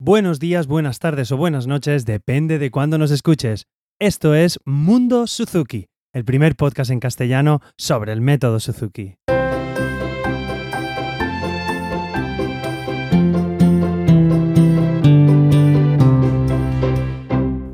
Buenos 0.00 0.38
días, 0.38 0.68
buenas 0.68 1.00
tardes 1.00 1.32
o 1.32 1.36
buenas 1.36 1.66
noches, 1.66 2.06
depende 2.06 2.60
de 2.60 2.70
cuándo 2.70 2.98
nos 2.98 3.10
escuches. 3.10 3.66
Esto 3.98 4.32
es 4.32 4.60
Mundo 4.64 5.26
Suzuki, 5.26 5.86
el 6.12 6.24
primer 6.24 6.54
podcast 6.54 6.92
en 6.92 7.00
castellano 7.00 7.60
sobre 7.76 8.12
el 8.12 8.20
método 8.20 8.60
Suzuki. 8.60 9.16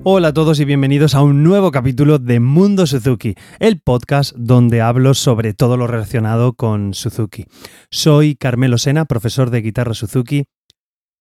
Hola 0.06 0.28
a 0.28 0.32
todos 0.32 0.60
y 0.60 0.64
bienvenidos 0.64 1.14
a 1.14 1.22
un 1.22 1.42
nuevo 1.42 1.72
capítulo 1.72 2.18
de 2.18 2.40
Mundo 2.40 2.86
Suzuki, 2.86 3.34
el 3.58 3.80
podcast 3.80 4.34
donde 4.34 4.80
hablo 4.80 5.12
sobre 5.12 5.52
todo 5.52 5.76
lo 5.76 5.86
relacionado 5.86 6.54
con 6.54 6.94
Suzuki. 6.94 7.44
Soy 7.90 8.34
Carmelo 8.34 8.78
Sena, 8.78 9.04
profesor 9.04 9.50
de 9.50 9.60
guitarra 9.60 9.92
Suzuki, 9.92 10.44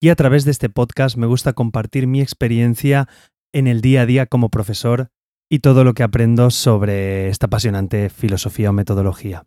y 0.04 0.10
a 0.10 0.18
través 0.18 0.44
de 0.44 0.52
este 0.52 0.68
podcast 0.68 1.16
me 1.16 1.28
gusta 1.28 1.54
compartir 1.54 2.08
mi 2.08 2.20
experiencia 2.20 3.08
en 3.54 3.68
el 3.68 3.80
día 3.80 4.02
a 4.02 4.06
día 4.06 4.26
como 4.26 4.50
profesor 4.50 5.08
y 5.50 5.60
todo 5.60 5.86
lo 5.86 5.94
que 5.94 6.04
aprendo 6.04 6.52
sobre 6.52 7.30
esta 7.30 7.46
apasionante 7.46 8.10
filosofía 8.10 8.72
o 8.72 8.74
metodología. 8.74 9.46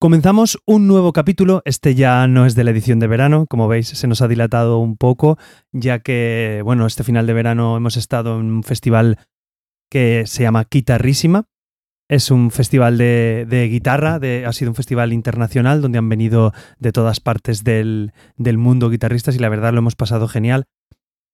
Comenzamos 0.00 0.58
un 0.66 0.88
nuevo 0.88 1.12
capítulo, 1.12 1.62
este 1.64 1.94
ya 1.94 2.26
no 2.26 2.44
es 2.44 2.56
de 2.56 2.64
la 2.64 2.72
edición 2.72 2.98
de 2.98 3.06
verano, 3.06 3.46
como 3.48 3.68
veis 3.68 3.86
se 3.86 4.08
nos 4.08 4.20
ha 4.20 4.26
dilatado 4.26 4.80
un 4.80 4.96
poco, 4.96 5.38
ya 5.70 6.00
que, 6.00 6.60
bueno, 6.64 6.84
este 6.84 7.04
final 7.04 7.28
de 7.28 7.34
verano 7.34 7.76
hemos 7.76 7.96
estado 7.96 8.40
en 8.40 8.50
un 8.50 8.62
festival 8.64 9.16
que 9.88 10.24
se 10.26 10.42
llama 10.42 10.66
Guitarrísima. 10.68 11.44
Es 12.08 12.30
un 12.30 12.52
festival 12.52 12.98
de, 12.98 13.68
guitarra, 13.70 14.20
ha 14.46 14.52
sido 14.52 14.70
un 14.70 14.76
festival 14.76 15.12
internacional 15.12 15.82
donde 15.82 15.98
han 15.98 16.08
venido 16.08 16.52
de 16.78 16.92
todas 16.92 17.18
partes 17.18 17.64
del, 17.64 18.12
mundo 18.38 18.90
guitarristas 18.90 19.34
y 19.34 19.40
la 19.40 19.48
verdad 19.48 19.72
lo 19.72 19.78
hemos 19.78 19.96
pasado 19.96 20.28
genial. 20.28 20.66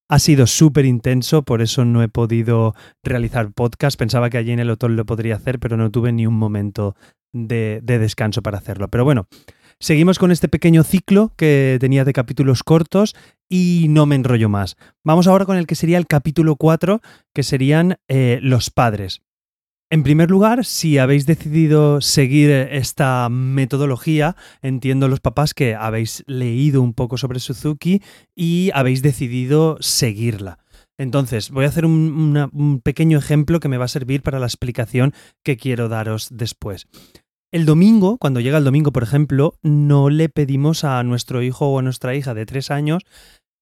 Ha 0.08 0.18
sido 0.18 0.46
súper 0.46 0.86
intenso, 0.86 1.42
por 1.42 1.60
eso 1.60 1.84
no 1.84 2.02
he 2.02 2.08
podido 2.08 2.74
realizar 3.02 3.52
podcast. 3.52 3.98
Pensaba 3.98 4.30
que 4.30 4.38
allí 4.38 4.52
en 4.52 4.60
el 4.60 4.70
hotel 4.70 4.96
lo 4.96 5.04
podría 5.04 5.36
hacer, 5.36 5.58
pero 5.58 5.76
no 5.76 5.90
tuve 5.90 6.12
ni 6.12 6.26
un 6.26 6.34
momento 6.34 6.96
de, 7.32 7.80
descanso 7.82 8.42
para 8.42 8.58
hacerlo. 8.58 8.88
Pero 8.88 9.04
bueno, 9.04 9.26
seguimos 9.78 10.18
con 10.18 10.30
este 10.30 10.48
pequeño 10.48 10.84
ciclo 10.84 11.32
que 11.36 11.76
tenía 11.80 12.04
de 12.04 12.12
capítulos 12.14 12.62
cortos 12.62 13.14
y 13.48 13.86
no 13.90 14.06
me 14.06 14.16
enrollo 14.16 14.48
más. 14.48 14.76
Vamos 15.04 15.26
ahora 15.26 15.44
con 15.44 15.58
el 15.58 15.66
que 15.66 15.74
sería 15.74 15.98
el 15.98 16.06
capítulo 16.06 16.56
4, 16.56 17.00
que 17.34 17.42
serían 17.42 17.98
eh, 18.08 18.38
los 18.42 18.70
padres. 18.70 19.20
En 19.92 20.04
primer 20.04 20.30
lugar, 20.30 20.64
si 20.64 20.96
habéis 20.96 21.26
decidido 21.26 22.00
seguir 22.00 22.50
esta 22.50 23.28
metodología, 23.28 24.36
entiendo 24.62 25.06
los 25.06 25.20
papás 25.20 25.52
que 25.52 25.74
habéis 25.74 26.24
leído 26.26 26.80
un 26.80 26.94
poco 26.94 27.18
sobre 27.18 27.40
Suzuki 27.40 28.00
y 28.34 28.70
habéis 28.72 29.02
decidido 29.02 29.76
seguirla. 29.80 30.58
Entonces, 30.96 31.50
voy 31.50 31.66
a 31.66 31.68
hacer 31.68 31.84
un, 31.84 32.48
un, 32.54 32.80
pequeño 32.80 33.18
ejemplo 33.18 33.60
que 33.60 33.68
me 33.68 33.76
va 33.76 33.84
a 33.84 33.88
servir 33.88 34.22
para 34.22 34.38
la 34.38 34.46
explicación 34.46 35.12
que 35.44 35.58
quiero 35.58 35.90
daros 35.90 36.28
después. 36.32 36.86
El 37.50 37.66
domingo, 37.66 38.16
cuando 38.16 38.40
llega 38.40 38.56
el 38.56 38.64
domingo, 38.64 38.92
por 38.92 39.02
ejemplo, 39.02 39.58
no 39.60 40.08
le 40.08 40.30
pedimos 40.30 40.84
a 40.84 41.02
nuestro 41.02 41.42
hijo 41.42 41.66
o 41.66 41.78
a 41.78 41.82
nuestra 41.82 42.14
hija 42.14 42.32
de 42.32 42.46
tres 42.46 42.70
años 42.70 43.02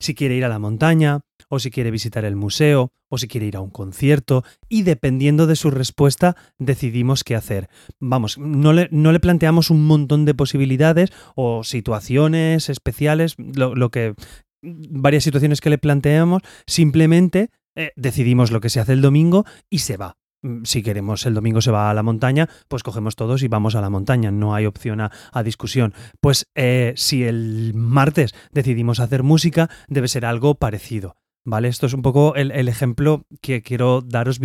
si 0.01 0.15
quiere 0.15 0.35
ir 0.35 0.45
a 0.45 0.49
la 0.49 0.59
montaña, 0.59 1.21
o 1.49 1.59
si 1.59 1.71
quiere 1.71 1.91
visitar 1.91 2.25
el 2.25 2.37
museo, 2.37 2.93
o 3.09 3.19
si 3.19 3.29
quiere 3.29 3.47
ir 3.47 3.57
a 3.57 3.61
un 3.61 3.71
concierto, 3.71 4.45
y 4.69 4.83
dependiendo 4.83 5.47
de 5.47 5.57
su 5.57 5.71
respuesta 5.71 6.37
decidimos 6.59 7.23
qué 7.25 7.37
hacer. 7.37 7.69
Vamos, 8.01 8.39
no 8.39 8.73
le, 8.73 8.89
no 8.91 9.13
le 9.13 9.21
planteamos 9.21 9.71
un 9.71 9.87
montón 9.87 10.25
de 10.25 10.35
posibilidades 10.35 11.11
o 11.35 11.63
situaciones 11.65 12.69
especiales, 12.69 13.37
lo, 13.39 13.91
que 13.91 14.15
varias 14.63 15.25
situaciones 15.25 15.61
que 15.61 15.71
le 15.71 15.79
planteamos, 15.79 16.43
simplemente 16.67 17.51
eh, 17.77 17.93
decidimos 17.97 18.51
lo 18.51 18.61
que 18.61 18.71
se 18.71 18.81
hace 18.81 18.93
el 18.93 19.03
domingo 19.03 19.45
y 19.69 19.79
se 19.79 19.97
va. 19.97 20.17
Mm, 20.43 20.65
si 20.65 20.83
queremos 20.83 21.27
el 21.27 21.35
domingo 21.35 21.61
se 21.61 21.71
va 21.71 21.91
a 21.91 21.95
la 21.95 22.03
montaña, 22.03 22.49
pues 22.69 22.83
cogemos 22.83 23.17
todos 23.17 23.43
y 23.43 23.49
vamos 23.49 23.75
a 23.75 23.81
la 23.81 23.91
montaña. 23.91 24.31
No 24.31 24.55
hay 24.55 24.67
opción 24.67 25.01
a, 25.01 25.11
discusión. 25.43 25.95
Pues 26.21 26.47
eh, 26.55 26.93
si 26.97 27.25
el 27.25 27.73
martes 27.75 28.35
decidimos 28.53 29.01
hacer 29.01 29.23
música, 29.23 29.71
debe 29.89 30.09
ser 30.09 30.25
algo 30.25 30.55
parecido. 30.55 31.17
¿Vale? 31.43 31.69
Esto 31.69 31.87
es 31.87 31.95
un 31.95 32.03
poco 32.03 32.35
el, 32.35 32.69
ejemplo 32.69 33.25
que 33.41 33.63
quiero 33.63 34.03
daros 34.03 34.41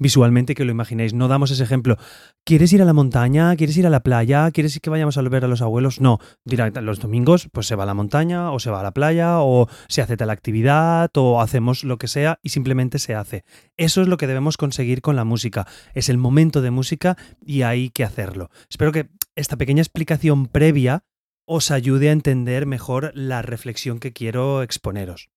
visualmente, 0.00 0.56
que 0.56 0.64
lo 0.64 0.72
imaginéis. 0.72 1.14
No 1.14 1.28
damos 1.28 1.52
ese 1.52 1.62
ejemplo. 1.62 1.96
¿Quieres 2.44 2.72
ir 2.72 2.82
a 2.82 2.84
la 2.84 2.92
montaña? 2.92 3.54
¿Quieres 3.54 3.76
ir 3.76 3.86
a 3.86 3.90
la 3.90 4.02
playa? 4.02 4.50
¿Quieres 4.50 4.80
que 4.80 4.90
vayamos 4.90 5.16
a 5.16 5.22
ver 5.22 5.44
a 5.44 5.48
los 5.48 5.62
abuelos? 5.62 6.00
No. 6.00 6.18
Dirá, 6.44 6.70
los 6.70 6.98
domingos, 6.98 7.48
pues 7.52 7.68
se 7.68 7.76
va 7.76 7.84
a 7.84 7.86
la 7.86 7.94
montaña, 7.94 8.50
o 8.50 8.58
se 8.58 8.70
va 8.70 8.80
a 8.80 8.82
la 8.82 8.90
playa, 8.90 9.40
o 9.40 9.68
se 9.88 10.02
hace 10.02 10.16
tal 10.16 10.30
actividad, 10.30 11.10
o 11.14 11.40
hacemos 11.40 11.84
lo 11.84 11.98
que 11.98 12.08
sea 12.08 12.40
y 12.42 12.48
simplemente 12.48 12.98
se 12.98 13.14
hace. 13.14 13.44
Eso 13.76 14.02
es 14.02 14.08
lo 14.08 14.16
que 14.16 14.26
debemos 14.26 14.56
conseguir 14.56 15.02
con 15.02 15.14
la 15.14 15.24
música. 15.24 15.68
Es 15.94 16.08
el 16.08 16.18
momento 16.18 16.62
de 16.62 16.72
música 16.72 17.16
y 17.46 17.62
hay 17.62 17.90
que 17.90 18.02
hacerlo. 18.02 18.50
Espero 18.68 18.90
que 18.90 19.08
esta 19.36 19.56
pequeña 19.56 19.82
explicación 19.82 20.46
previa 20.46 21.04
os 21.46 21.70
ayude 21.70 22.08
a 22.08 22.12
entender 22.12 22.66
mejor 22.66 23.12
la 23.14 23.40
reflexión 23.42 24.00
que 24.00 24.12
quiero 24.12 24.62
exponeros. 24.62 25.28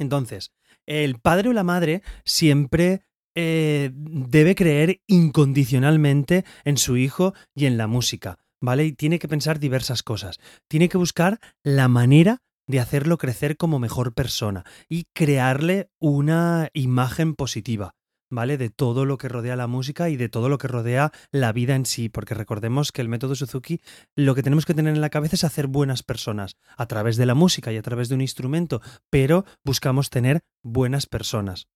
Entonces, 0.00 0.50
el 0.86 1.20
padre 1.20 1.50
o 1.50 1.52
la 1.52 1.62
madre 1.62 2.02
siempre 2.24 3.02
eh, 3.36 3.90
debe 3.94 4.56
creer 4.56 5.02
incondicionalmente 5.06 6.44
en 6.64 6.78
su 6.78 6.96
hijo 6.96 7.34
y 7.54 7.66
en 7.66 7.76
la 7.76 7.86
música, 7.86 8.38
¿vale? 8.60 8.86
Y 8.86 8.92
tiene 8.92 9.18
que 9.18 9.28
pensar 9.28 9.60
diversas 9.60 10.02
cosas. 10.02 10.38
Tiene 10.68 10.88
que 10.88 10.98
buscar 10.98 11.38
la 11.62 11.86
manera 11.86 12.38
de 12.66 12.80
hacerlo 12.80 13.18
crecer 13.18 13.56
como 13.56 13.78
mejor 13.78 14.14
persona 14.14 14.64
y 14.88 15.04
crearle 15.14 15.90
una 16.00 16.70
imagen 16.72 17.34
positiva. 17.34 17.94
¿Vale? 18.30 18.56
De 18.56 18.70
todo 18.70 19.04
lo 19.04 19.18
que 19.18 19.28
rodea 19.28 19.56
la 19.56 19.66
música 19.66 20.08
y 20.08 20.16
de 20.16 20.28
todo 20.28 20.48
lo 20.48 20.58
que 20.58 20.68
rodea 20.68 21.12
la 21.32 21.52
vida 21.52 21.74
en 21.74 21.84
sí, 21.84 22.08
porque 22.08 22.34
recordemos 22.34 22.92
que 22.92 23.02
el 23.02 23.08
método 23.08 23.34
Suzuki 23.34 23.80
lo 24.16 24.34
que 24.34 24.42
tenemos 24.42 24.64
que 24.64 24.74
tener 24.74 24.94
en 24.94 25.00
la 25.00 25.10
cabeza 25.10 25.36
es 25.36 25.44
hacer 25.44 25.66
buenas 25.66 26.02
personas 26.02 26.56
a 26.76 26.86
través 26.86 27.16
de 27.16 27.26
la 27.26 27.34
música 27.34 27.72
y 27.72 27.76
a 27.76 27.82
través 27.82 28.08
de 28.08 28.14
un 28.14 28.20
instrumento, 28.20 28.80
pero 29.10 29.44
buscamos 29.64 30.10
tener 30.10 30.40
buenas 30.62 31.06
personas. 31.06 31.68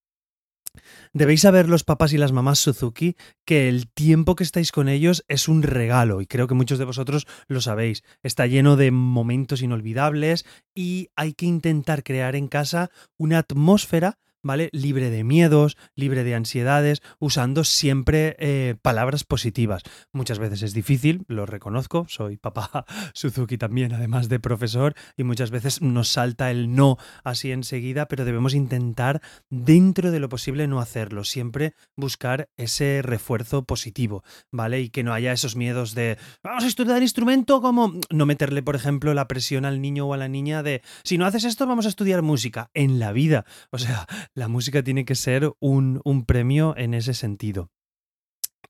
Debéis 1.12 1.42
saber 1.42 1.68
los 1.68 1.84
papás 1.84 2.12
y 2.12 2.18
las 2.18 2.32
mamás 2.32 2.58
Suzuki 2.58 3.16
que 3.44 3.68
el 3.68 3.88
tiempo 3.88 4.34
que 4.34 4.42
estáis 4.42 4.72
con 4.72 4.88
ellos 4.88 5.24
es 5.28 5.48
un 5.48 5.62
regalo 5.62 6.20
y 6.20 6.26
creo 6.26 6.48
que 6.48 6.54
muchos 6.54 6.78
de 6.78 6.84
vosotros 6.84 7.26
lo 7.46 7.60
sabéis. 7.60 8.02
Está 8.22 8.46
lleno 8.46 8.76
de 8.76 8.90
momentos 8.90 9.62
inolvidables 9.62 10.44
y 10.74 11.10
hay 11.14 11.34
que 11.34 11.46
intentar 11.46 12.02
crear 12.02 12.34
en 12.34 12.48
casa 12.48 12.90
una 13.16 13.38
atmósfera 13.38 14.18
¿vale? 14.44 14.68
Libre 14.72 15.10
de 15.10 15.24
miedos, 15.24 15.76
libre 15.96 16.22
de 16.22 16.36
ansiedades, 16.36 17.02
usando 17.18 17.64
siempre 17.64 18.36
eh, 18.38 18.76
palabras 18.80 19.24
positivas. 19.24 19.82
Muchas 20.12 20.38
veces 20.38 20.62
es 20.62 20.74
difícil, 20.74 21.24
lo 21.26 21.46
reconozco, 21.46 22.06
soy 22.08 22.36
papá 22.36 22.84
Suzuki 23.14 23.58
también, 23.58 23.92
además 23.92 24.28
de 24.28 24.38
profesor, 24.38 24.94
y 25.16 25.24
muchas 25.24 25.50
veces 25.50 25.82
nos 25.82 26.08
salta 26.08 26.50
el 26.50 26.74
no 26.74 26.98
así 27.24 27.50
enseguida, 27.50 28.06
pero 28.06 28.24
debemos 28.24 28.54
intentar 28.54 29.20
dentro 29.50 30.12
de 30.12 30.20
lo 30.20 30.28
posible 30.28 30.68
no 30.68 30.80
hacerlo, 30.80 31.24
siempre 31.24 31.74
buscar 31.96 32.50
ese 32.56 33.00
refuerzo 33.02 33.64
positivo, 33.64 34.22
¿vale? 34.52 34.80
Y 34.80 34.90
que 34.90 35.02
no 35.02 35.14
haya 35.14 35.32
esos 35.32 35.56
miedos 35.56 35.94
de 35.94 36.18
vamos 36.42 36.64
a 36.64 36.68
estudiar 36.68 37.02
instrumento 37.02 37.62
como 37.62 37.94
no 38.10 38.26
meterle, 38.26 38.62
por 38.62 38.76
ejemplo, 38.76 39.14
la 39.14 39.26
presión 39.26 39.64
al 39.64 39.80
niño 39.80 40.06
o 40.06 40.14
a 40.14 40.18
la 40.18 40.28
niña 40.28 40.62
de 40.62 40.82
si 41.02 41.16
no 41.16 41.24
haces 41.24 41.44
esto 41.44 41.66
vamos 41.66 41.86
a 41.86 41.88
estudiar 41.88 42.22
música 42.22 42.70
en 42.74 42.98
la 42.98 43.12
vida. 43.12 43.46
O 43.70 43.78
sea, 43.78 44.06
la 44.34 44.48
música 44.48 44.82
tiene 44.82 45.04
que 45.04 45.14
ser 45.14 45.52
un, 45.60 46.24
premio 46.26 46.74
en 46.76 46.94
ese 46.94 47.14
sentido. 47.14 47.70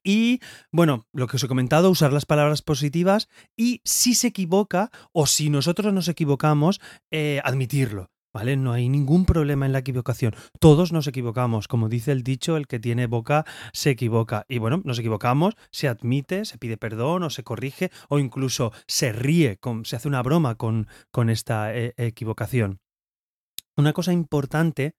Y 0.03 0.41
bueno, 0.71 1.07
lo 1.13 1.27
que 1.27 1.37
os 1.37 1.45
he 1.45 1.49
comentado, 1.49 1.91
usar 1.91 2.13
las 2.13 2.27
palabras 2.27 2.61
positivas 2.61 3.29
y 3.57 3.81
si 3.85 4.15
se 4.15 4.29
equivoca 4.29 4.91
o 5.13 5.27
si 5.27 5.49
nosotros 5.49 5.95
nos 5.95 6.09
equivocamos, 6.09 6.81
eh, 7.11 7.41
admitirlo. 7.45 8.11
¿Vale? 8.35 8.57
No 8.57 8.73
hay 8.73 8.89
ningún 8.89 9.27
problema 9.27 9.65
en 9.65 9.71
la 9.71 9.79
equivocación. 9.79 10.35
Todos 10.59 10.91
nos 10.91 11.07
equivocamos. 11.07 11.69
Como 11.69 11.89
dice 11.89 12.11
el 12.11 12.25
dicho, 12.25 12.57
el 12.57 12.67
que 12.67 12.81
tiene 12.81 13.07
boca 13.07 13.47
se 13.73 13.91
equivoca. 13.91 14.45
Y 14.49 14.59
bueno, 14.59 14.83
nos 14.85 14.99
equivocamos, 14.99 15.55
se 15.71 15.87
admite, 15.87 16.45
se 16.45 16.59
pide 16.59 16.77
perdón 16.77 17.23
o 17.23 17.31
se 17.31 17.45
corrige 17.45 17.93
o 18.09 18.19
incluso 18.19 18.73
se 18.89 19.13
ríe, 19.13 19.61
se 19.85 19.95
hace 19.95 20.09
una 20.09 20.21
broma 20.21 20.57
con, 20.57 20.89
con 21.13 21.31
esta 21.31 21.77
eh, 21.77 21.95
equivocación. 21.97 22.81
Una 23.77 23.93
cosa 23.93 24.13
importante 24.13 24.97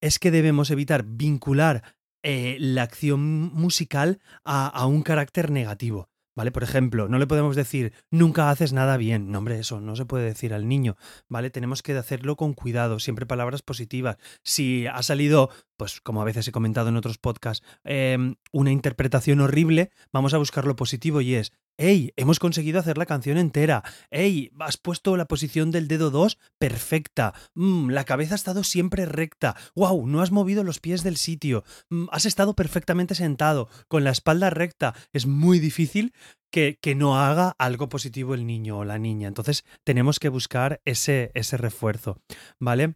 es 0.00 0.18
que 0.18 0.30
debemos 0.30 0.70
evitar 0.70 1.04
vincular 1.04 1.82
eh, 2.22 2.56
la 2.58 2.82
acción 2.82 3.20
musical 3.54 4.20
a, 4.44 4.84
un 4.86 5.02
carácter 5.02 5.50
negativo. 5.50 6.08
¿Vale? 6.34 6.50
Por 6.50 6.64
ejemplo, 6.64 7.08
no 7.08 7.18
le 7.18 7.26
podemos 7.26 7.56
decir 7.56 7.94
nunca 8.10 8.50
haces 8.50 8.74
nada 8.74 8.98
bien. 8.98 9.30
No, 9.30 9.38
hombre, 9.38 9.58
eso 9.58 9.80
no 9.80 9.96
se 9.96 10.04
puede 10.04 10.26
decir 10.26 10.52
al 10.52 10.68
niño. 10.68 10.96
¿Vale? 11.30 11.48
Tenemos 11.48 11.82
que 11.82 11.96
hacerlo 11.96 12.36
con 12.36 12.52
cuidado, 12.52 12.98
siempre 12.98 13.24
palabras 13.24 13.62
positivas. 13.62 14.18
Si 14.42 14.86
ha 14.86 15.02
salido, 15.02 15.48
pues 15.78 16.02
como 16.02 16.20
a 16.20 16.26
veces 16.26 16.46
he 16.46 16.52
comentado 16.52 16.90
en 16.90 16.96
otros 16.96 17.16
podcasts, 17.16 17.64
em, 17.84 18.34
una 18.52 18.70
interpretación 18.70 19.40
horrible, 19.40 19.90
vamos 20.12 20.34
a 20.34 20.38
buscar 20.38 20.66
lo 20.66 20.76
positivo 20.76 21.22
y 21.22 21.36
es 21.36 21.52
¡Ey! 21.78 22.12
Hemos 22.16 22.38
conseguido 22.38 22.80
hacer 22.80 22.96
la 22.96 23.06
canción 23.06 23.36
entera. 23.36 23.82
¡Ey! 24.10 24.50
Has 24.58 24.78
puesto 24.78 25.16
la 25.16 25.26
posición 25.26 25.70
del 25.70 25.88
dedo 25.88 26.10
2 26.10 26.38
perfecta. 26.58 27.34
Mm, 27.54 27.90
la 27.90 28.04
cabeza 28.04 28.34
ha 28.34 28.36
estado 28.36 28.64
siempre 28.64 29.04
recta. 29.04 29.56
¡Wow! 29.74 30.06
No 30.06 30.22
has 30.22 30.32
movido 30.32 30.64
los 30.64 30.80
pies 30.80 31.02
del 31.02 31.16
sitio. 31.16 31.64
Mm, 31.90 32.06
has 32.10 32.24
estado 32.24 32.54
perfectamente 32.54 33.14
sentado, 33.14 33.68
con 33.88 34.04
la 34.04 34.10
espalda 34.10 34.48
recta. 34.48 34.94
Es 35.12 35.26
muy 35.26 35.58
difícil 35.58 36.14
que, 36.50 36.78
que, 36.80 36.94
no 36.94 37.18
haga 37.18 37.54
algo 37.58 37.88
positivo 37.88 38.34
el 38.34 38.46
niño 38.46 38.78
o 38.78 38.84
la 38.84 38.98
niña. 38.98 39.28
Entonces 39.28 39.64
tenemos 39.84 40.18
que 40.18 40.30
buscar 40.30 40.80
ese, 40.84 41.30
ese 41.34 41.58
refuerzo, 41.58 42.22
¿vale? 42.58 42.94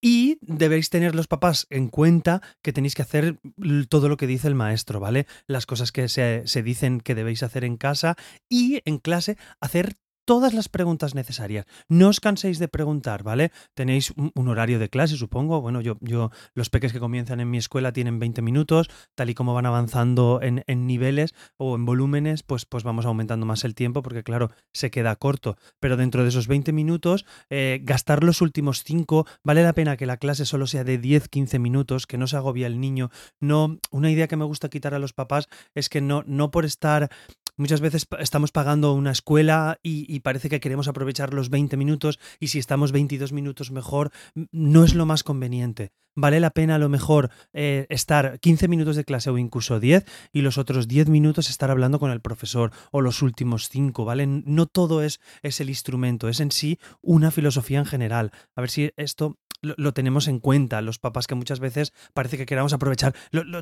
Y 0.00 0.38
debéis 0.40 0.90
tener 0.90 1.14
los 1.14 1.26
papás 1.26 1.66
en 1.70 1.88
cuenta 1.88 2.40
que 2.62 2.72
tenéis 2.72 2.94
que 2.94 3.02
hacer 3.02 3.40
todo 3.88 4.08
lo 4.08 4.16
que 4.16 4.26
dice 4.26 4.48
el 4.48 4.54
maestro, 4.54 5.00
¿vale? 5.00 5.26
Las 5.46 5.66
cosas 5.66 5.90
que 5.90 6.08
se, 6.08 6.42
se 6.46 6.62
dicen 6.62 7.00
que 7.00 7.14
debéis 7.14 7.42
hacer 7.42 7.64
en 7.64 7.76
casa 7.76 8.16
y 8.48 8.80
en 8.84 8.98
clase 8.98 9.36
hacer 9.60 9.98
todas 10.28 10.52
las 10.52 10.68
preguntas 10.68 11.14
necesarias. 11.14 11.64
No 11.88 12.10
os 12.10 12.20
canséis 12.20 12.58
de 12.58 12.68
preguntar, 12.68 13.22
¿vale? 13.22 13.50
Tenéis 13.72 14.12
un, 14.14 14.48
horario 14.48 14.78
de 14.78 14.90
clase, 14.90 15.16
supongo. 15.16 15.62
Bueno, 15.62 15.80
yo, 15.80 15.96
yo, 16.02 16.30
los 16.52 16.68
peques 16.68 16.92
que 16.92 17.00
comienzan 17.00 17.40
en 17.40 17.48
mi 17.48 17.56
escuela 17.56 17.94
tienen 17.94 18.18
20 18.18 18.42
minutos, 18.42 18.90
tal 19.14 19.30
y 19.30 19.34
como 19.34 19.54
van 19.54 19.64
avanzando 19.64 20.40
en, 20.42 20.62
niveles 20.86 21.34
o 21.56 21.76
en 21.76 21.86
volúmenes, 21.86 22.42
pues, 22.42 22.66
pues 22.66 22.84
vamos 22.84 23.06
aumentando 23.06 23.46
más 23.46 23.64
el 23.64 23.74
tiempo, 23.74 24.02
porque 24.02 24.22
claro, 24.22 24.50
se 24.74 24.90
queda 24.90 25.16
corto. 25.16 25.56
Pero 25.80 25.96
dentro 25.96 26.24
de 26.24 26.28
esos 26.28 26.46
20 26.46 26.74
minutos, 26.74 27.24
eh, 27.48 27.80
gastar 27.82 28.22
los 28.22 28.42
últimos 28.42 28.84
5, 28.84 29.26
vale 29.42 29.62
la 29.62 29.72
pena 29.72 29.96
que 29.96 30.04
la 30.04 30.18
clase 30.18 30.44
solo 30.44 30.66
sea 30.66 30.84
de 30.84 31.00
10-15 31.00 31.58
minutos, 31.58 32.06
que 32.06 32.18
no 32.18 32.26
se 32.26 32.36
agobie 32.36 32.66
el 32.66 32.80
niño. 32.80 33.08
No, 33.40 33.78
una 33.90 34.10
idea 34.10 34.28
que 34.28 34.36
me 34.36 34.44
gusta 34.44 34.68
quitar 34.68 34.92
a 34.92 34.98
los 34.98 35.14
papás 35.14 35.48
es 35.74 35.88
que 35.88 36.02
no, 36.02 36.22
no 36.26 36.50
por 36.50 36.66
estar 36.66 37.08
Muchas 37.58 37.80
veces 37.80 38.06
estamos 38.20 38.52
pagando 38.52 38.92
una 38.94 39.10
escuela 39.10 39.80
y, 39.82 40.20
parece 40.20 40.48
que 40.48 40.60
queremos 40.60 40.86
aprovechar 40.86 41.34
los 41.34 41.50
20 41.50 41.76
minutos 41.76 42.20
y 42.38 42.48
si 42.48 42.60
estamos 42.60 42.92
22 42.92 43.32
minutos 43.32 43.72
mejor, 43.72 44.12
no 44.52 44.84
es 44.84 44.94
lo 44.94 45.06
más 45.06 45.24
conveniente. 45.24 45.90
Vale 46.14 46.38
la 46.38 46.50
pena 46.50 46.76
a 46.76 46.78
lo 46.78 46.88
mejor 46.88 47.30
eh, 47.52 47.86
estar 47.90 48.38
15 48.38 48.68
minutos 48.68 48.94
de 48.94 49.04
clase 49.04 49.30
o 49.30 49.38
incluso 49.38 49.80
10 49.80 50.04
y 50.32 50.42
los 50.42 50.56
otros 50.56 50.86
10 50.86 51.08
minutos 51.08 51.50
estar 51.50 51.72
hablando 51.72 51.98
con 51.98 52.12
el 52.12 52.20
profesor 52.20 52.70
o 52.92 53.00
los 53.00 53.22
últimos 53.22 53.68
5, 53.68 54.04
¿vale? 54.04 54.28
No 54.28 54.66
todo 54.66 55.02
es, 55.02 55.20
es 55.42 55.60
el 55.60 55.68
instrumento, 55.68 56.28
es 56.28 56.38
en 56.38 56.52
sí 56.52 56.78
una 57.02 57.32
filosofía 57.32 57.80
en 57.80 57.86
general. 57.86 58.30
A 58.54 58.60
ver 58.60 58.70
si 58.70 58.90
esto 58.96 59.36
lo, 59.62 59.92
tenemos 59.92 60.28
en 60.28 60.38
cuenta, 60.38 60.80
los 60.82 60.98
papás 60.98 61.26
que 61.26 61.34
muchas 61.34 61.60
veces 61.60 61.92
parece 62.14 62.36
que 62.36 62.46
queramos 62.46 62.72
aprovechar 62.72 63.14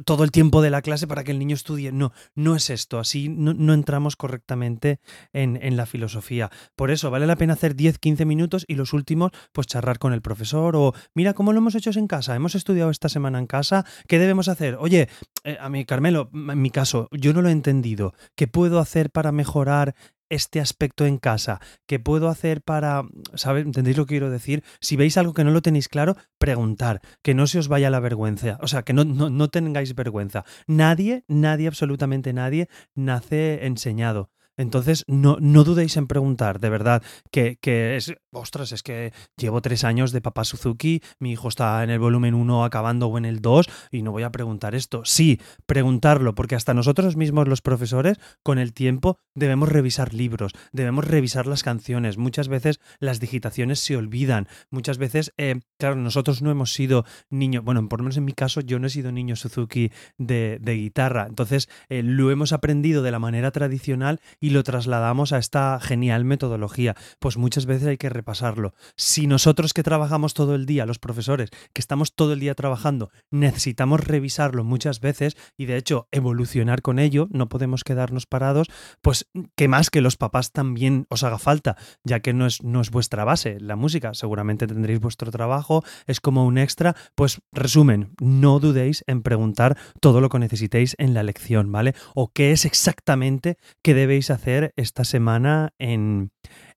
todo 0.04 0.24
el 0.24 0.30
tiempo 0.30 0.62
de 0.62 0.70
la 0.70 0.82
clase 0.82 1.06
para 1.06 1.24
que 1.24 1.32
el 1.32 1.38
niño 1.38 1.54
estudie. 1.54 1.92
No, 1.92 2.12
no 2.34 2.56
es 2.56 2.70
esto, 2.70 2.98
así 2.98 3.28
no, 3.28 3.72
entramos 3.72 4.16
correctamente 4.16 5.00
en, 5.32 5.58
en, 5.62 5.76
la 5.76 5.86
filosofía. 5.86 6.50
Por 6.74 6.90
eso 6.90 7.10
vale 7.10 7.26
la 7.26 7.36
pena 7.36 7.54
hacer 7.54 7.74
10, 7.74 7.98
15 7.98 8.24
minutos 8.24 8.64
y 8.68 8.74
los 8.74 8.92
últimos, 8.92 9.30
pues 9.52 9.66
charlar 9.66 9.98
con 9.98 10.12
el 10.12 10.22
profesor 10.22 10.76
o 10.76 10.94
mira 11.14 11.34
cómo 11.34 11.52
lo 11.52 11.58
hemos 11.58 11.74
hecho 11.74 11.90
en 11.96 12.06
casa, 12.06 12.34
hemos 12.34 12.54
estudiado 12.54 12.90
esta 12.90 13.08
semana 13.08 13.38
en 13.38 13.46
casa, 13.46 13.84
¿qué 14.08 14.18
debemos 14.18 14.48
hacer? 14.48 14.76
Oye, 14.80 15.08
eh, 15.44 15.56
a 15.60 15.68
mí, 15.68 15.84
Carmelo, 15.84 16.30
en 16.32 16.60
mi 16.60 16.70
caso, 16.70 17.08
yo 17.12 17.32
no 17.32 17.42
lo 17.42 17.48
he 17.48 17.52
entendido. 17.52 18.14
¿Qué 18.34 18.48
puedo 18.48 18.80
hacer 18.80 19.10
para 19.10 19.32
mejorar 19.32 19.94
este 20.28 20.60
aspecto 20.60 21.06
en 21.06 21.18
casa? 21.18 21.60
¿Qué 21.86 21.98
puedo 21.98 22.28
hacer 22.28 22.62
para, 22.62 23.02
¿sabes? 23.34 23.64
¿Entendéis 23.64 23.96
lo 23.96 24.06
que 24.06 24.14
quiero 24.14 24.30
decir? 24.30 24.64
Si 24.80 24.96
veis 24.96 25.16
algo 25.16 25.34
que 25.34 25.44
no 25.44 25.50
lo 25.50 25.62
tenéis 25.62 25.88
claro, 25.88 26.16
preguntar, 26.38 27.00
que 27.22 27.34
no 27.34 27.46
se 27.46 27.58
os 27.58 27.68
vaya 27.68 27.90
la 27.90 28.00
vergüenza, 28.00 28.58
o 28.60 28.68
sea, 28.68 28.82
que 28.82 28.92
no, 28.92 29.04
no, 29.04 29.30
no 29.30 29.48
tengáis 29.48 29.94
vergüenza. 29.94 30.44
Nadie, 30.66 31.24
nadie, 31.28 31.68
absolutamente 31.68 32.32
nadie, 32.32 32.68
nace 32.94 33.66
enseñado. 33.66 34.30
Entonces, 34.56 35.04
no, 35.06 35.36
no 35.40 35.64
dudéis 35.64 35.96
en 35.96 36.06
preguntar, 36.06 36.60
de 36.60 36.70
verdad, 36.70 37.02
que, 37.30 37.56
que, 37.60 37.96
es, 37.96 38.14
ostras, 38.32 38.72
es 38.72 38.82
que 38.82 39.12
llevo 39.36 39.60
tres 39.60 39.84
años 39.84 40.12
de 40.12 40.20
papá 40.20 40.44
Suzuki, 40.44 41.02
mi 41.18 41.32
hijo 41.32 41.48
está 41.48 41.82
en 41.84 41.90
el 41.90 41.98
volumen 41.98 42.34
1 42.34 42.64
acabando 42.64 43.08
o 43.08 43.18
en 43.18 43.24
el 43.24 43.40
2 43.40 43.68
y 43.90 44.02
no 44.02 44.12
voy 44.12 44.22
a 44.22 44.30
preguntar 44.30 44.74
esto. 44.74 45.02
Sí, 45.04 45.40
preguntarlo, 45.66 46.34
porque 46.34 46.54
hasta 46.54 46.74
nosotros 46.74 47.16
mismos 47.16 47.48
los 47.48 47.60
profesores, 47.60 48.18
con 48.42 48.58
el 48.58 48.72
tiempo, 48.72 49.18
debemos 49.34 49.68
revisar 49.68 50.14
libros, 50.14 50.52
debemos 50.72 51.04
revisar 51.04 51.46
las 51.46 51.62
canciones. 51.62 52.16
Muchas 52.16 52.48
veces 52.48 52.80
las 52.98 53.20
digitaciones 53.20 53.80
se 53.80 53.96
olvidan, 53.96 54.48
muchas 54.70 54.98
veces, 54.98 55.32
eh, 55.36 55.60
claro, 55.78 55.96
nosotros 55.96 56.42
no 56.42 56.50
hemos 56.50 56.72
sido 56.72 57.04
niños, 57.30 57.62
bueno, 57.62 57.86
por 57.88 58.00
lo 58.00 58.04
menos 58.04 58.16
en 58.16 58.24
mi 58.24 58.32
caso, 58.32 58.60
yo 58.60 58.78
no 58.78 58.86
he 58.86 58.90
sido 58.90 59.12
niño 59.12 59.36
Suzuki 59.36 59.92
de, 60.18 60.58
de 60.60 60.74
guitarra, 60.74 61.26
entonces 61.28 61.68
eh, 61.88 62.02
lo 62.02 62.30
hemos 62.30 62.52
aprendido 62.52 63.02
de 63.02 63.10
la 63.10 63.18
manera 63.18 63.50
tradicional 63.50 64.20
lo 64.50 64.62
trasladamos 64.62 65.32
a 65.32 65.38
esta 65.38 65.78
genial 65.80 66.24
metodología. 66.24 66.96
Pues 67.18 67.36
muchas 67.36 67.66
veces 67.66 67.88
hay 67.88 67.96
que 67.96 68.08
repasarlo. 68.08 68.74
Si 68.96 69.26
nosotros 69.26 69.72
que 69.72 69.82
trabajamos 69.82 70.34
todo 70.34 70.54
el 70.54 70.66
día, 70.66 70.86
los 70.86 70.98
profesores, 70.98 71.50
que 71.72 71.80
estamos 71.80 72.14
todo 72.14 72.32
el 72.32 72.40
día 72.40 72.54
trabajando, 72.54 73.10
necesitamos 73.30 74.00
revisarlo 74.00 74.64
muchas 74.64 75.00
veces 75.00 75.36
y 75.56 75.66
de 75.66 75.76
hecho 75.76 76.08
evolucionar 76.12 76.82
con 76.82 76.98
ello, 76.98 77.28
no 77.30 77.48
podemos 77.48 77.84
quedarnos 77.84 78.26
parados, 78.26 78.68
pues 79.02 79.28
que 79.56 79.68
más 79.68 79.90
que 79.90 80.00
los 80.00 80.16
papás 80.16 80.52
también 80.52 81.06
os 81.08 81.24
haga 81.24 81.38
falta, 81.38 81.76
ya 82.04 82.20
que 82.20 82.32
no 82.32 82.46
es, 82.46 82.62
no 82.62 82.80
es 82.80 82.90
vuestra 82.90 83.24
base 83.24 83.58
la 83.60 83.76
música, 83.76 84.14
seguramente 84.14 84.66
tendréis 84.66 85.00
vuestro 85.00 85.30
trabajo, 85.30 85.84
es 86.06 86.20
como 86.20 86.46
un 86.46 86.58
extra, 86.58 86.96
pues 87.14 87.40
resumen, 87.52 88.10
no 88.20 88.60
dudéis 88.60 89.04
en 89.06 89.22
preguntar 89.22 89.76
todo 90.00 90.20
lo 90.20 90.28
que 90.28 90.38
necesitéis 90.38 90.94
en 90.98 91.14
la 91.14 91.22
lección, 91.22 91.72
¿vale? 91.72 91.94
O 92.14 92.28
qué 92.32 92.52
es 92.52 92.64
exactamente 92.64 93.56
que 93.82 93.94
debéis 93.94 94.30
hacer 94.30 94.35
hacer 94.36 94.72
esta 94.76 95.04
semana 95.04 95.74
en, 95.78 96.30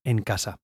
en 0.03 0.19
casa. 0.19 0.57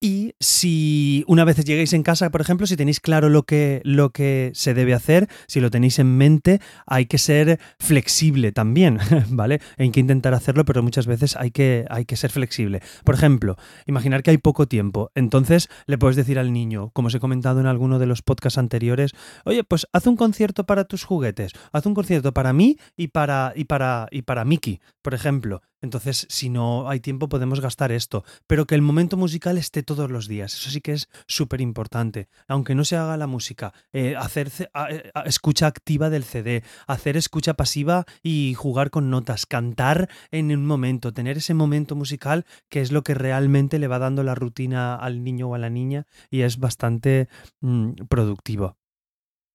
Y 0.00 0.34
si 0.38 1.24
una 1.26 1.44
vez 1.44 1.64
lleguéis 1.64 1.92
en 1.92 2.04
casa, 2.04 2.30
por 2.30 2.40
ejemplo, 2.40 2.68
si 2.68 2.76
tenéis 2.76 3.00
claro 3.00 3.28
lo 3.28 3.42
que, 3.42 3.80
lo 3.82 4.10
que 4.10 4.52
se 4.54 4.72
debe 4.72 4.94
hacer, 4.94 5.28
si 5.48 5.60
lo 5.60 5.70
tenéis 5.70 5.98
en 5.98 6.16
mente, 6.16 6.60
hay 6.86 7.06
que 7.06 7.18
ser 7.18 7.58
flexible 7.80 8.52
también, 8.52 8.98
¿vale? 9.28 9.60
Hay 9.76 9.90
que 9.90 9.98
intentar 9.98 10.34
hacerlo, 10.34 10.64
pero 10.64 10.84
muchas 10.84 11.08
veces 11.08 11.34
hay 11.34 11.50
que, 11.50 11.84
hay 11.90 12.04
que 12.04 12.16
ser 12.16 12.30
flexible. 12.30 12.80
Por 13.02 13.16
ejemplo, 13.16 13.56
imaginar 13.86 14.22
que 14.22 14.30
hay 14.30 14.38
poco 14.38 14.68
tiempo. 14.68 15.10
Entonces 15.16 15.68
le 15.86 15.98
puedes 15.98 16.14
decir 16.14 16.38
al 16.38 16.52
niño, 16.52 16.90
como 16.90 17.08
os 17.08 17.14
he 17.16 17.20
comentado 17.20 17.58
en 17.58 17.66
alguno 17.66 17.98
de 17.98 18.06
los 18.06 18.22
podcasts 18.22 18.58
anteriores, 18.58 19.12
oye, 19.44 19.64
pues 19.64 19.88
haz 19.92 20.06
un 20.06 20.16
concierto 20.16 20.64
para 20.64 20.84
tus 20.84 21.02
juguetes, 21.02 21.52
haz 21.72 21.86
un 21.86 21.94
concierto 21.94 22.32
para 22.32 22.52
mí 22.52 22.78
y 22.96 23.08
para, 23.08 23.52
y 23.56 23.64
para, 23.64 24.06
y 24.12 24.22
para 24.22 24.44
Mickey, 24.44 24.80
por 25.02 25.14
ejemplo. 25.14 25.60
Entonces, 25.80 26.26
si 26.28 26.48
no 26.48 26.88
hay 26.88 27.00
tiempo, 27.00 27.28
podemos 27.28 27.60
gastar 27.60 27.92
esto. 27.92 28.24
Pero 28.46 28.66
que 28.66 28.74
el 28.74 28.82
momento 28.82 29.16
musical 29.16 29.58
esté 29.58 29.82
todos 29.82 30.10
los 30.10 30.28
días. 30.28 30.54
Eso 30.54 30.70
sí 30.70 30.80
que 30.80 30.92
es 30.92 31.08
súper 31.26 31.60
importante. 31.60 32.28
Aunque 32.48 32.74
no 32.74 32.84
se 32.84 32.96
haga 32.96 33.16
la 33.16 33.26
música, 33.26 33.72
eh, 33.92 34.16
hacer 34.16 34.50
eh, 34.58 35.10
escucha 35.24 35.66
activa 35.66 36.10
del 36.10 36.24
CD, 36.24 36.64
hacer 36.86 37.16
escucha 37.16 37.54
pasiva 37.54 38.04
y 38.22 38.54
jugar 38.54 38.90
con 38.90 39.10
notas, 39.10 39.46
cantar 39.46 40.08
en 40.30 40.50
un 40.50 40.66
momento, 40.66 41.12
tener 41.12 41.36
ese 41.36 41.54
momento 41.54 41.94
musical 41.94 42.44
que 42.68 42.80
es 42.80 42.92
lo 42.92 43.02
que 43.02 43.14
realmente 43.14 43.78
le 43.78 43.88
va 43.88 43.98
dando 43.98 44.22
la 44.22 44.34
rutina 44.34 44.96
al 44.96 45.22
niño 45.22 45.48
o 45.48 45.54
a 45.54 45.58
la 45.58 45.70
niña 45.70 46.06
y 46.30 46.42
es 46.42 46.58
bastante 46.58 47.28
mm, 47.60 47.92
productivo. 48.08 48.76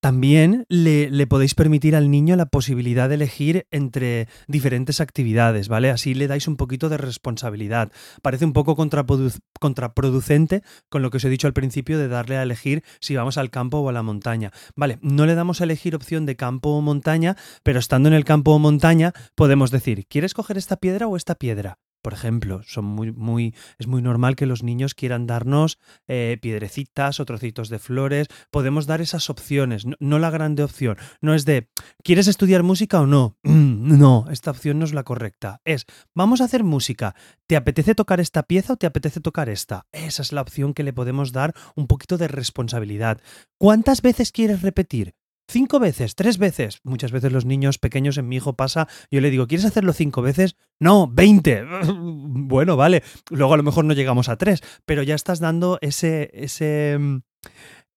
También 0.04 0.66
le, 0.68 1.28
podéis 1.28 1.56
permitir 1.56 1.96
al 1.96 2.12
niño 2.12 2.36
la 2.36 2.48
posibilidad 2.48 3.08
de 3.08 3.16
elegir 3.16 3.68
entre 3.72 4.28
diferentes 4.50 5.00
actividades, 5.00 5.70
¿vale? 5.70 5.92
Así 5.92 6.14
le 6.14 6.28
dais 6.28 6.46
un 6.50 6.58
poquito 6.58 6.90
de 6.90 6.98
responsabilidad. 6.98 7.90
Parece 8.22 8.44
un 8.44 8.52
poco 8.52 8.76
contraproducente 8.76 10.62
con 10.90 11.04
lo 11.04 11.10
que 11.10 11.18
os 11.18 11.24
he 11.24 11.30
dicho 11.30 11.48
al 11.48 11.54
principio 11.54 11.98
de 11.98 12.10
darle 12.10 12.36
a 12.36 12.44
elegir 12.44 12.84
si 13.00 13.16
vamos 13.16 13.38
al 13.38 13.50
campo 13.50 13.78
o 13.78 13.88
a 13.88 13.94
la 13.94 14.04
montaña. 14.04 14.52
Vale, 14.76 15.00
no 15.02 15.26
le 15.26 15.36
damos 15.36 15.62
a 15.62 15.64
elegir 15.64 15.96
opción 15.96 16.26
de 16.26 16.36
campo 16.36 16.72
o 16.72 16.82
montaña, 16.82 17.38
pero 17.64 17.80
estando 17.80 18.10
en 18.10 18.16
el 18.16 18.26
campo 18.26 18.52
o 18.52 18.60
montaña 18.60 19.14
podemos 19.36 19.72
decir, 19.72 20.06
¿quieres 20.08 20.34
coger 20.34 20.58
esta 20.58 20.76
piedra 20.76 21.08
o 21.08 21.16
esta 21.16 21.36
piedra? 21.36 21.80
Por 22.04 22.14
ejemplo, 22.14 22.62
son 22.64 22.84
muy, 22.84 23.14
muy, 23.14 23.56
es 23.80 23.88
muy 23.88 24.02
normal 24.02 24.36
que 24.36 24.46
los 24.46 24.62
niños 24.62 24.94
quieran 24.94 25.26
darnos 25.26 25.80
eh, 26.10 26.38
piedrecitas 26.42 27.22
o 27.22 27.26
trocitos 27.26 27.70
de 27.70 27.80
flores. 27.80 28.28
Podemos 28.52 28.88
dar 28.88 29.00
esas 29.00 29.30
opciones, 29.30 29.86
no, 30.00 30.20
la 30.20 30.30
grande 30.30 30.66
opción. 30.66 30.98
No 31.22 31.34
es 31.34 31.46
de, 31.46 31.70
¿quieres 32.04 32.28
estudiar 32.28 32.62
música 32.62 33.00
o 33.00 33.08
no? 33.08 33.38
no, 33.44 34.26
esta 34.30 34.52
opción 34.52 34.80
no 34.80 34.86
es 34.86 34.94
la 34.94 35.04
correcta. 35.04 35.62
Es, 35.64 35.86
vamos 36.14 36.42
a 36.42 36.44
hacer 36.44 36.66
música. 36.66 37.16
¿Te 37.48 37.56
apetece 37.56 37.96
tocar 37.96 38.20
esta 38.20 38.44
pieza 38.44 38.74
o 38.74 38.78
te 38.78 38.86
apetece 38.86 39.22
tocar 39.22 39.48
esta? 39.48 39.88
Esa 39.94 40.24
es 40.24 40.34
la 40.34 40.42
opción 40.42 40.74
que 40.74 40.84
le 40.84 40.92
podemos 40.92 41.32
dar 41.32 41.54
un 41.78 41.88
poquito 41.88 42.18
de 42.18 42.28
responsabilidad. 42.28 43.22
¿Cuántas 43.58 44.02
veces 44.02 44.34
quieres 44.34 44.62
repetir? 44.62 45.16
Cinco 45.48 45.80
veces, 45.80 46.16
tres 46.16 46.38
veces. 46.38 46.80
Muchas 46.84 47.12
veces 47.12 47.32
los 47.32 47.46
niños 47.46 47.78
pequeños 47.78 48.18
en 48.18 48.28
mi 48.28 48.38
hijo 48.38 48.54
pasa, 48.54 48.88
yo 49.12 49.22
le 49.22 49.30
digo, 49.30 49.48
¿quieres 49.48 49.66
hacerlo 49.66 49.94
cinco 49.94 50.22
veces? 50.22 50.56
No, 50.80 51.08
veinte. 51.08 51.64
bueno, 51.94 52.78
vale. 52.78 53.04
Luego 53.30 53.54
a 53.54 53.58
lo 53.58 53.64
mejor 53.64 53.86
no 53.86 53.94
llegamos 53.94 54.30
a 54.30 54.38
tres, 54.38 54.62
pero 54.86 55.04
ya 55.04 55.16
estás 55.16 55.40
dando 55.40 55.78
ese, 55.82 56.32
ese, 56.34 56.98
mm, 57.00 57.18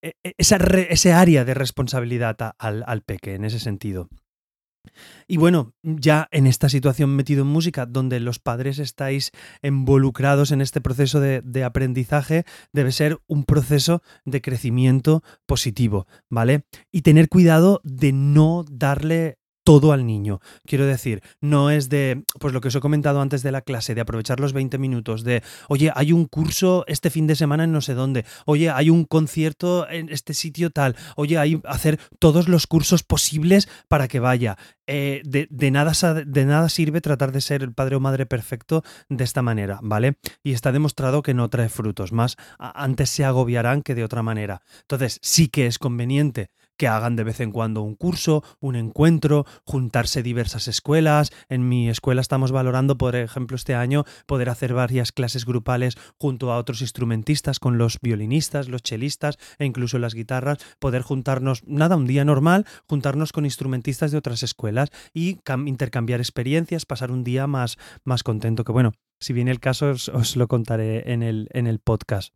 e, 0.03 0.17
e, 0.23 0.35
ese 0.39 1.13
área 1.13 1.45
de 1.45 1.55
responsabilidad 1.55 2.37
al, 2.59 2.85
al 2.87 3.03
peque 3.03 3.35
en 3.35 3.45
ese 3.45 3.61
sentido. 3.61 4.09
Y 5.27 5.37
bueno, 5.37 5.75
ya 5.83 6.29
en 6.31 6.47
esta 6.47 6.69
situación 6.69 7.15
metido 7.15 7.43
en 7.43 7.49
música, 7.49 7.87
donde 7.87 8.21
los 8.21 8.39
padres 8.39 8.79
estáis 8.79 9.33
involucrados 9.63 10.53
en 10.53 10.61
este 10.61 10.81
proceso 10.81 11.21
de, 11.21 11.65
aprendizaje, 11.65 12.45
debe 12.73 12.93
ser 12.93 13.19
un 13.27 13.45
proceso 13.45 14.03
de 14.25 14.41
crecimiento 14.41 15.23
positivo, 15.47 16.07
¿vale? 16.31 16.65
Y 16.93 17.03
tener 17.03 17.29
cuidado 17.29 17.81
de 17.83 18.13
no 18.13 18.65
darle 18.71 19.39
todo 19.67 19.91
al 19.91 20.07
niño. 20.07 20.39
Quiero 20.65 20.87
decir, 20.87 21.25
no 21.41 21.71
es 21.71 21.89
de, 21.89 22.23
pues 22.39 22.55
lo 22.55 22.61
que 22.61 22.69
os 22.69 22.75
he 22.77 22.81
comentado 22.81 23.21
antes 23.21 23.43
de 23.43 23.51
la 23.51 23.63
clase, 23.63 23.97
de 23.97 24.01
aprovechar 24.01 24.39
los 24.39 24.53
20 24.53 24.79
minutos, 24.79 25.25
de, 25.25 25.43
oye, 25.69 25.91
hay 25.93 26.13
un 26.13 26.27
curso 26.27 26.85
este 26.87 27.11
fin 27.11 27.27
de 27.27 27.35
semana 27.35 27.65
en 27.65 27.73
no 27.73 27.81
sé 27.81 27.95
dónde, 27.95 28.25
oye, 28.45 28.71
hay 28.71 28.91
un 28.91 29.05
concierto 29.05 29.89
en 29.91 30.09
este 30.09 30.35
sitio 30.35 30.71
tal, 30.71 30.95
oye, 31.17 31.37
hay 31.37 31.61
hacer 31.65 31.99
todos 32.21 32.47
los 32.49 32.69
cursos 32.69 33.03
posibles 33.03 33.69
para 33.89 34.07
que 34.07 34.21
vaya. 34.21 34.57
Eh, 34.87 35.21
de, 35.25 35.49
de, 35.51 35.71
nada, 35.73 35.95
de 36.25 36.45
nada 36.45 36.69
sirve 36.69 37.01
tratar 37.01 37.33
de 37.33 37.41
ser 37.41 37.65
el 37.65 37.75
padre 37.75 37.97
o 37.97 38.01
madre 38.01 38.25
perfecto 38.25 38.85
de 39.09 39.25
esta 39.25 39.43
manera, 39.43 39.81
¿vale? 39.83 40.17
Y 40.45 40.53
está 40.53 40.71
demostrado 40.71 41.23
que 41.23 41.35
no 41.35 41.51
trae 41.51 41.69
frutos, 41.69 42.13
más 42.13 42.37
antes 42.61 43.11
se 43.11 43.25
agobiarán 43.25 43.83
que 43.83 43.97
de 43.97 44.05
otra 44.05 44.23
manera. 44.23 44.63
Entonces, 44.83 45.19
sí 45.23 45.49
que 45.49 45.67
es 45.67 45.81
conveniente 45.81 46.51
que 46.77 46.89
hagan 46.89 47.17
de 47.17 47.25
vez 47.25 47.41
en 47.41 47.53
cuando 47.53 47.83
un 47.83 47.95
curso, 47.95 48.43
un 48.61 48.77
encuentro, 48.77 49.47
juntarse 49.65 50.23
diversas 50.23 50.69
escuelas. 50.69 51.31
En 51.49 51.69
mi 51.69 51.89
escuela 51.89 52.21
estamos 52.21 52.53
valorando, 52.53 52.99
por 52.99 53.17
ejemplo, 53.17 53.57
este 53.57 53.75
año 53.75 54.05
poder 54.27 54.49
hacer 54.49 54.75
varias 54.75 55.13
clases 55.13 55.45
grupales 55.45 55.97
junto 56.19 56.53
a 56.53 56.59
otros 56.59 56.81
instrumentistas, 56.81 57.59
con 57.59 57.79
los 57.79 57.99
violinistas, 58.01 58.69
los 58.69 58.83
chelistas 58.83 59.39
e 59.59 59.65
incluso 59.65 59.99
las 59.99 60.15
guitarras, 60.15 60.59
poder 60.79 61.03
juntarnos, 61.03 61.63
nada, 61.67 61.97
un 61.97 62.07
día 62.07 62.25
normal, 62.25 62.67
juntarnos 62.89 63.33
con 63.33 63.45
instrumentistas 63.45 64.11
de 64.11 64.19
otras 64.19 64.43
escuelas 64.43 64.91
y 65.13 65.39
intercambiar 65.67 66.21
experiencias, 66.21 66.87
pasar 66.87 67.11
un 67.11 67.25
día 67.25 67.47
más, 67.47 67.79
más 68.05 68.23
contento, 68.23 68.65
que 68.65 68.73
bueno, 68.73 68.93
si 69.21 69.33
viene 69.33 69.51
el 69.51 69.61
caso 69.61 69.91
os, 69.91 70.37
lo 70.37 70.49
contaré 70.49 71.13
en 71.13 71.23
el, 71.23 71.49
en 71.53 71.67
el 71.67 71.79
podcast. 71.79 72.35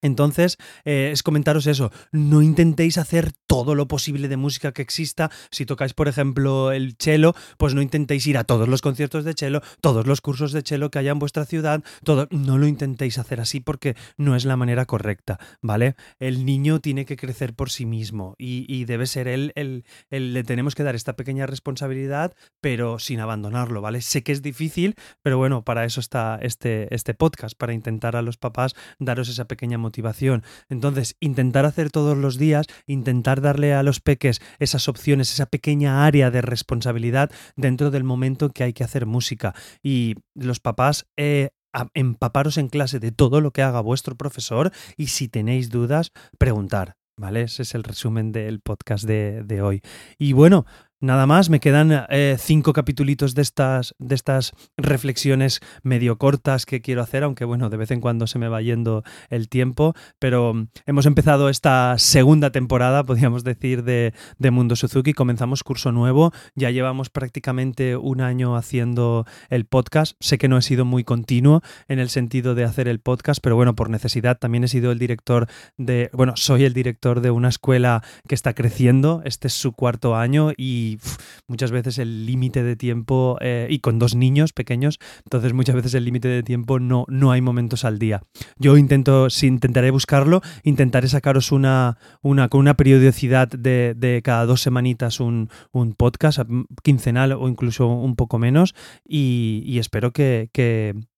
Entonces, 0.00 0.58
eh, 0.84 1.10
es 1.12 1.22
comentaros 1.24 1.66
eso, 1.66 1.90
no 2.12 2.40
intentéis 2.40 2.98
hacer 2.98 3.32
todo 3.48 3.74
lo 3.74 3.88
posible 3.88 4.28
de 4.28 4.36
música 4.36 4.70
que 4.72 4.82
exista. 4.82 5.30
Si 5.50 5.66
tocáis, 5.66 5.94
por 5.94 6.06
ejemplo, 6.06 6.70
el 6.70 6.94
cello, 6.98 7.34
pues 7.56 7.74
no 7.74 7.82
intentéis 7.82 8.26
ir 8.28 8.38
a 8.38 8.44
todos 8.44 8.68
los 8.68 8.82
conciertos 8.82 9.24
de 9.24 9.32
cello, 9.32 9.62
todos 9.80 10.06
los 10.06 10.20
cursos 10.20 10.52
de 10.52 10.62
cello 10.62 10.90
que 10.90 11.00
haya 11.00 11.10
en 11.10 11.18
vuestra 11.18 11.46
ciudad, 11.46 11.82
todo, 12.04 12.28
no 12.30 12.58
lo 12.58 12.68
intentéis 12.68 13.18
hacer 13.18 13.40
así 13.40 13.58
porque 13.58 13.96
no 14.16 14.36
es 14.36 14.44
la 14.44 14.56
manera 14.56 14.84
correcta, 14.84 15.40
¿vale? 15.62 15.96
El 16.20 16.44
niño 16.44 16.80
tiene 16.80 17.06
que 17.06 17.16
crecer 17.16 17.54
por 17.54 17.70
sí 17.70 17.86
mismo 17.86 18.36
y, 18.38 18.84
debe 18.84 19.06
ser 19.06 19.28
él 19.28 19.52
el, 19.54 19.84
el, 20.10 20.32
le 20.34 20.44
tenemos 20.44 20.74
que 20.74 20.82
dar 20.82 20.94
esta 20.94 21.16
pequeña 21.16 21.46
responsabilidad, 21.46 22.34
pero 22.60 22.98
sin 22.98 23.18
abandonarlo, 23.20 23.80
¿vale? 23.80 24.02
Sé 24.02 24.22
que 24.22 24.32
es 24.32 24.42
difícil, 24.42 24.94
pero 25.22 25.38
bueno, 25.38 25.62
para 25.64 25.84
eso 25.84 26.00
está 26.00 26.38
este, 26.42 26.94
este 26.94 27.14
podcast, 27.14 27.56
para 27.58 27.72
intentar 27.72 28.14
a 28.14 28.22
los 28.22 28.36
papás 28.36 28.74
daros 28.98 29.28
esa 29.28 29.46
pequeña 29.46 29.78
motivación. 29.78 30.44
Entonces, 30.68 31.16
intentar 31.20 31.64
hacer 31.64 31.90
todos 31.90 32.16
los 32.16 32.38
días, 32.38 32.66
intentar 32.86 33.37
darle 33.40 33.74
a 33.74 33.82
los 33.82 34.00
peques 34.00 34.40
esas 34.58 34.88
opciones, 34.88 35.32
esa 35.32 35.46
pequeña 35.46 36.04
área 36.04 36.30
de 36.30 36.42
responsabilidad 36.42 37.30
dentro 37.56 37.90
del 37.90 38.04
momento 38.04 38.50
que 38.50 38.64
hay 38.64 38.72
que 38.72 38.84
hacer 38.84 39.06
música. 39.06 39.54
Y 39.82 40.16
los 40.34 40.60
papás... 40.60 41.06
Eh, 41.16 41.50
empaparos 41.94 42.56
en 42.56 42.68
clase 42.68 42.98
de 42.98 43.12
todo 43.12 43.40
lo 43.40 43.52
que 43.52 43.62
haga 43.62 43.80
vuestro 43.80 44.16
profesor 44.16 44.72
y 44.96 45.08
si 45.08 45.28
tenéis 45.28 45.70
dudas, 45.70 46.12
preguntar. 46.38 46.96
¿Vale? 47.16 47.42
Ese 47.42 47.62
es 47.62 47.74
el 47.74 47.82
resumen 47.82 48.30
del 48.30 48.60
podcast 48.60 49.04
de, 49.04 49.42
de 49.42 49.60
hoy. 49.60 49.82
Y 50.18 50.34
bueno, 50.34 50.66
Nada 51.00 51.26
más, 51.26 51.48
me 51.48 51.60
quedan 51.60 52.06
eh, 52.08 52.36
cinco 52.40 52.72
capitulitos 52.72 53.36
de 53.36 53.42
estas, 53.42 53.94
de 54.00 54.16
estas 54.16 54.52
reflexiones 54.76 55.60
medio 55.84 56.18
cortas 56.18 56.66
que 56.66 56.80
quiero 56.80 57.02
hacer, 57.02 57.22
aunque 57.22 57.44
bueno, 57.44 57.70
de 57.70 57.76
vez 57.76 57.92
en 57.92 58.00
cuando 58.00 58.26
se 58.26 58.40
me 58.40 58.48
va 58.48 58.60
yendo 58.62 59.04
el 59.30 59.48
tiempo, 59.48 59.94
pero 60.18 60.54
mm, 60.54 60.66
hemos 60.86 61.06
empezado 61.06 61.50
esta 61.50 61.96
segunda 61.98 62.50
temporada, 62.50 63.04
podríamos 63.04 63.44
decir, 63.44 63.84
de, 63.84 64.12
de, 64.38 64.50
Mundo 64.50 64.74
Suzuki, 64.74 65.12
comenzamos 65.12 65.62
curso 65.62 65.92
nuevo, 65.92 66.32
ya 66.56 66.70
llevamos 66.70 67.10
prácticamente 67.10 67.96
un 67.96 68.20
año 68.20 68.56
haciendo 68.56 69.24
el 69.50 69.66
podcast, 69.66 70.16
sé 70.18 70.36
que 70.36 70.48
no 70.48 70.58
he 70.58 70.62
sido 70.62 70.84
muy 70.84 71.04
continuo 71.04 71.62
en 71.86 72.00
el 72.00 72.08
sentido 72.08 72.56
de 72.56 72.64
hacer 72.64 72.88
el 72.88 72.98
podcast, 72.98 73.40
pero 73.40 73.54
bueno, 73.54 73.76
por 73.76 73.88
necesidad. 73.88 74.38
También 74.38 74.64
he 74.64 74.68
sido 74.68 74.90
el 74.90 74.98
director 74.98 75.46
de, 75.76 76.10
bueno, 76.12 76.32
soy 76.34 76.64
el 76.64 76.74
director 76.74 77.20
de 77.20 77.30
una 77.30 77.50
escuela 77.50 78.02
que 78.26 78.34
está 78.34 78.52
creciendo, 78.54 79.22
este 79.24 79.46
es 79.46 79.54
su 79.54 79.70
cuarto 79.70 80.16
año 80.16 80.50
y 80.56 80.87
muchas 81.46 81.70
veces 81.70 81.98
el 81.98 82.26
límite 82.26 82.62
de 82.62 82.76
tiempo, 82.76 83.36
eh, 83.40 83.66
y 83.70 83.80
con 83.80 83.98
dos 83.98 84.14
niños 84.14 84.52
pequeños, 84.52 84.98
entonces 85.24 85.52
muchas 85.52 85.74
veces 85.74 85.94
el 85.94 86.04
límite 86.04 86.28
de 86.28 86.42
tiempo 86.42 86.78
no, 86.78 87.04
no 87.08 87.32
hay 87.32 87.40
momentos 87.40 87.84
al 87.84 87.98
día. 87.98 88.22
Yo 88.58 88.76
intento, 88.76 89.30
si 89.30 89.46
intentaré 89.46 89.90
buscarlo, 89.90 90.40
intentaré 90.62 91.08
sacaros 91.08 91.52
una, 91.52 91.98
una 92.22 92.48
con 92.48 92.60
una 92.60 92.74
periodicidad 92.74 93.48
de, 93.48 94.20
cada 94.24 94.46
dos 94.46 94.62
semanitas 94.62 95.20
un, 95.20 95.50
un, 95.72 95.94
podcast 95.94 96.40
quincenal 96.82 97.32
o 97.32 97.48
incluso 97.48 97.86
un 97.88 98.16
poco 98.16 98.38
menos 98.38 98.74
y, 99.06 99.78
espero 99.78 100.12
que, 100.12 100.48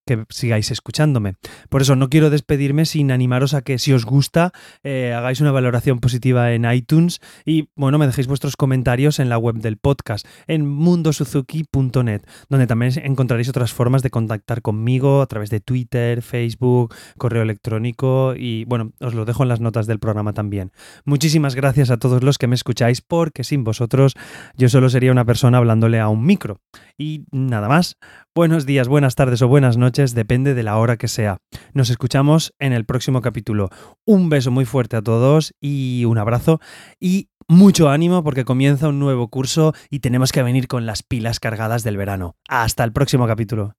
que 0.07 0.25
sigáis 0.29 0.71
escuchándome. 0.71 1.35
Por 1.69 1.83
eso 1.83 1.97
no 1.97 2.09
quiero 2.09 2.31
despedirme 2.31 2.85
sin 2.85 3.13
animaros 3.13 3.55
a 3.55 3.63
que 3.63 3.79
si 3.79 3.93
os 3.93 4.05
gusta 4.05 4.53
eh, 4.83 5.13
hagáis 5.17 5.41
una 5.41 5.53
valoración 5.53 6.01
positiva 6.01 6.53
en 6.53 6.71
iTunes 6.71 7.21
y 7.45 7.69
bueno, 7.77 7.99
me 7.99 8.07
dejéis 8.07 8.27
vuestros 8.27 8.57
comentarios 8.57 9.19
en 9.19 9.29
la 9.29 9.39
web 9.39 9.57
del 9.57 9.77
podcast, 9.77 10.27
en 10.47 10.67
mundosuzuki.net, 10.67 12.23
donde 12.49 12.67
también 12.67 12.93
encontraréis 13.03 13.49
otras 13.49 13.73
formas 13.73 14.03
de 14.03 14.11
contactar 14.11 14.63
conmigo 14.63 15.23
a 15.23 15.27
través 15.27 15.51
de 15.51 15.61
Twitter, 15.61 16.23
Facebook, 16.23 16.95
correo 17.19 17.43
electrónico 17.43 18.35
y 18.37 18.65
bueno, 18.65 18.93
os 19.01 19.15
lo 19.15 19.25
dejo 19.25 19.43
en 19.43 19.49
las 19.49 19.61
notas 19.61 19.87
del 19.87 20.01
programa 20.01 20.33
también. 20.33 20.73
Muchísimas 21.05 21.55
gracias 21.55 21.91
a 21.91 21.99
todos 21.99 22.23
los 22.23 22.39
que 22.39 22.47
me 22.47 22.55
escucháis 22.55 23.01
porque 23.01 23.45
sin 23.45 23.65
vosotros 23.65 24.15
yo 24.57 24.69
solo 24.69 24.89
sería 24.89 25.13
una 25.13 25.25
persona 25.25 25.59
hablándole 25.59 26.01
a 26.01 26.09
un 26.09 26.25
micro. 26.25 26.61
Y 26.99 27.27
nada 27.31 27.69
más, 27.69 27.97
buenos 28.35 28.67
días, 28.67 28.89
buenas 28.89 29.15
tardes 29.15 29.43
o 29.43 29.49
buenas 29.49 29.77
noches 29.77 30.00
depende 30.09 30.55
de 30.55 30.63
la 30.63 30.79
hora 30.79 30.97
que 30.97 31.09
sea. 31.09 31.39
Nos 31.75 31.91
escuchamos 31.91 32.55
en 32.59 32.73
el 32.73 32.85
próximo 32.87 33.21
capítulo. 33.21 33.69
Un 34.07 34.29
beso 34.31 34.51
muy 34.51 34.65
fuerte 34.65 34.97
a 34.97 35.03
todos 35.03 35.55
y 35.61 36.05
un 36.07 36.19
abrazo 36.19 36.61
y 36.99 37.29
mucho 37.49 37.91
ánimo 37.91 38.25
porque 38.25 38.45
comienza 38.45 38.89
un 38.89 38.99
nuevo 38.99 39.29
curso 39.29 39.75
y 39.91 40.01
tenemos 40.01 40.33
que 40.33 40.43
venir 40.43 40.69
con 40.69 40.87
las 40.87 41.03
pilas 41.03 41.41
cargadas 41.41 41.83
del 41.83 41.97
verano. 41.97 42.37
Hasta 42.49 42.85
el 42.85 42.93
próximo 42.93 43.27
capítulo. 43.27 43.75